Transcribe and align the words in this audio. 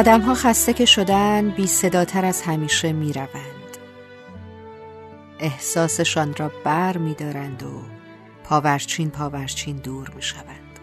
آدمها 0.00 0.34
خسته 0.34 0.72
که 0.72 0.84
شدن 0.84 1.50
بی 1.50 1.66
صداتر 1.66 2.24
از 2.24 2.42
همیشه 2.42 2.92
می 2.92 3.12
روند. 3.12 3.76
احساسشان 5.38 6.34
را 6.38 6.52
بر 6.64 6.96
می 6.96 7.14
دارند 7.14 7.62
و 7.62 7.82
پاورچین 8.44 9.10
پاورچین 9.10 9.76
دور 9.76 10.10
می 10.16 10.22
شوند. 10.22 10.78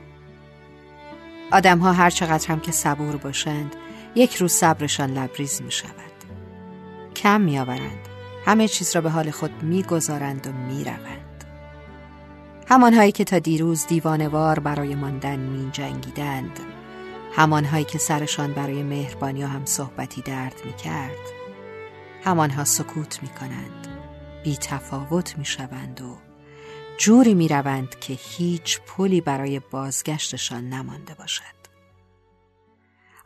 آدمها 1.52 1.93
هر 1.93 2.09
چقدر 2.09 2.48
هم 2.48 2.59
که 2.59 2.71
صبور 2.71 3.17
باشند 3.17 3.76
یک 4.16 4.35
روز 4.35 4.52
صبرشان 4.52 5.13
لبریز 5.13 5.62
می 5.62 5.71
شود. 5.71 5.91
کم 7.15 7.41
می 7.41 7.59
آورند. 7.59 8.07
همه 8.45 8.68
چیز 8.68 8.95
را 8.95 9.02
به 9.02 9.09
حال 9.09 9.31
خود 9.31 9.63
می 9.63 9.84
گذارند 9.84 10.48
و 10.48 10.52
می 10.52 10.84
روند. 10.84 11.43
همانهایی 12.68 13.12
که 13.12 13.23
تا 13.23 13.40
دیروز 13.40 13.88
دیوانوار 13.88 14.60
برای 14.60 14.95
ماندن 14.95 15.40
می 15.40 15.71
جنگیدند 15.71 16.60
همانهایی 17.38 17.85
که 17.85 17.98
سرشان 17.98 18.54
برای 18.54 18.84
مهربانی 18.84 19.43
هم 19.43 19.66
صحبتی 19.66 20.21
درد 20.21 20.62
می 20.66 20.74
کرد 20.74 21.18
همانها 22.24 22.63
سکوت 22.63 23.24
می 23.24 23.29
کنند 23.29 23.88
بی 24.44 24.57
تفاوت 24.57 25.38
می 25.38 25.46
شوند 25.46 26.02
و 26.02 26.18
جوری 26.98 27.34
می 27.34 27.48
روند 27.48 27.99
که 27.99 28.13
هیچ 28.13 28.79
پلی 28.88 29.21
برای 29.21 29.60
بازگشتشان 29.60 30.70
نمانده 30.70 31.13
باشد 31.13 31.57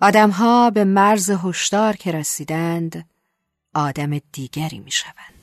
آدمها 0.01 0.69
به 0.69 0.83
مرز 0.83 1.29
هشدار 1.43 1.95
که 1.95 2.11
رسیدند 2.11 3.09
آدم 3.73 4.17
دیگری 4.31 4.79
می 4.79 4.91
شوند. 4.91 5.40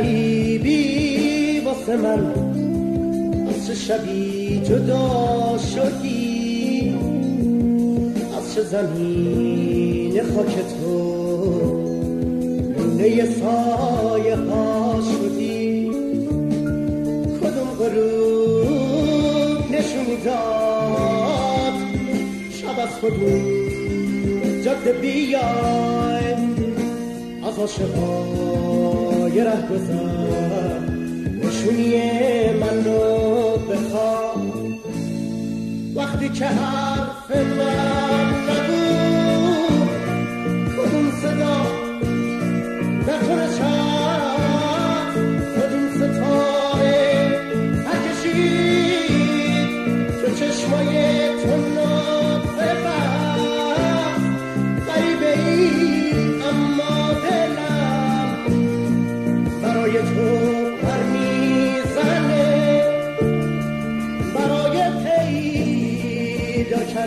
غریبی 0.00 1.60
واسه 1.64 1.96
من. 1.96 2.32
از 3.48 3.66
چه 3.66 3.74
شبی 3.74 4.60
جدا 4.64 5.58
شدی؟ 5.58 6.94
از 8.38 8.54
چه 8.54 8.62
زمین 8.62 10.22
خاک 10.22 10.54
تو؟ 10.56 10.96
لونه 12.78 13.26
سایه 13.26 14.36
ها 14.36 15.00
شدی. 15.00 15.90
کدوم 17.40 17.70
غروب 17.78 19.70
نشونی 19.72 20.16
داد؟ 20.24 21.74
شب 22.50 22.78
از 22.78 23.00
کدوم 23.02 23.44
جاده 24.64 24.92
بیای. 24.92 26.34
از 27.48 27.58
عاشقای 29.30 29.44
ره 29.44 29.68
گذر 29.70 30.78
نشونی 31.42 31.92
من 32.52 32.84
رو 32.84 33.56
بخواه 33.56 34.42
وقتی 35.94 36.28
که 36.28 36.46
حرف 36.46 37.30
من 37.30 38.49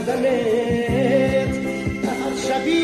کردنت 0.05 1.57
به 2.01 2.07
هر 2.07 2.35
شبی 2.47 2.81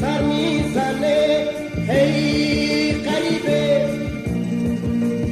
سر 0.00 0.22
می‌زنه. 0.22 1.46
هی 1.88 2.92
قریبه 2.92 3.88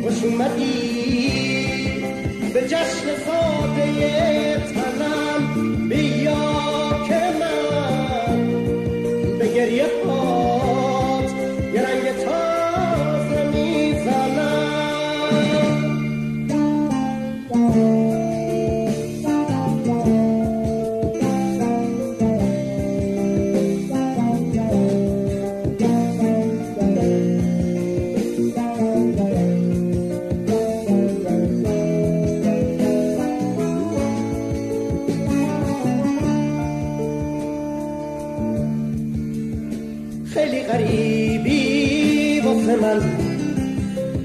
خوش 0.03 0.25
اومدی. 0.25 1.31
به 2.54 2.60
جشن 2.60 3.09
ساده 3.26 4.56
تنم 4.75 5.43
بیا 5.88 6.44
که 7.09 7.20
من 7.41 8.38
به 9.38 9.47
گریه 9.49 9.87
پات 10.04 11.31
یه 11.75 11.81
رنگ 11.82 12.06
تازه 12.25 13.43
می‌زنم. 13.54 14.81
خیلی 40.35 40.63
غریبی 40.63 42.41
واسه 42.41 42.77
من. 42.77 43.01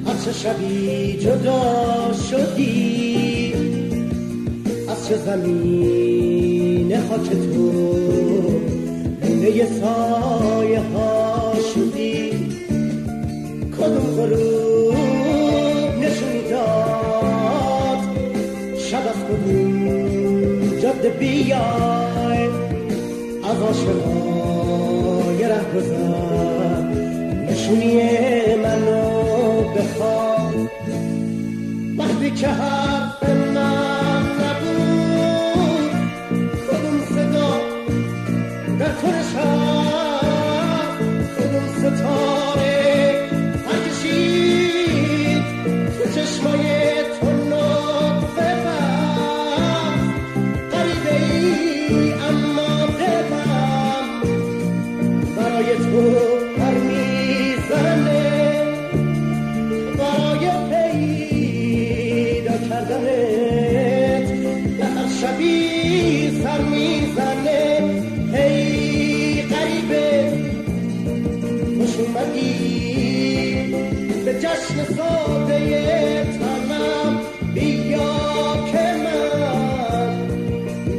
از 0.07 0.25
چه 0.25 0.31
شبی 0.31 1.17
جدا 1.17 2.13
شدی 2.29 3.53
از 4.89 5.07
چه 5.07 5.17
زمین 5.17 6.99
خاک 7.01 7.29
تو 7.29 7.71
لونه 7.71 9.65
سایه 9.65 10.79
ها 10.79 11.53
شدی. 11.73 12.29
کدوم 13.77 14.15
غروب 14.15 14.95
نشونی 16.01 16.49
داد؟ 16.49 17.99
شب 18.77 19.03
از 19.07 19.19
کدوم 19.27 20.79
جاده 20.79 21.09
بیای 21.09 22.47
از 23.43 23.61
آشنای 23.61 24.54
ره 25.65 25.73
گذر 25.73 27.55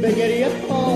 بگریه 0.03 0.49
پا 0.67 0.86